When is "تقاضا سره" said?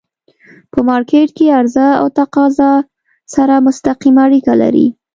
2.19-3.55